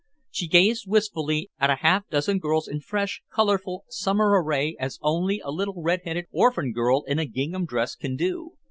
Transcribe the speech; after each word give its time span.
She 0.31 0.47
gazed 0.47 0.85
wistfully 0.87 1.51
at 1.59 1.69
a 1.69 1.75
half 1.75 2.09
dozen 2.09 2.39
girls 2.39 2.67
in 2.67 2.79
fresh, 2.79 3.21
colorful, 3.31 3.83
summer 3.87 4.29
array 4.41 4.75
as 4.79 4.97
only 5.03 5.39
a 5.43 5.51
little 5.51 5.79
red 5.79 6.01
headed 6.05 6.25
orphan 6.31 6.71
girl 6.71 7.03
in 7.03 7.19
a 7.19 7.25
gingham 7.27 7.65
dress 7.67 7.93
can 7.95 8.15
do. 8.15 8.53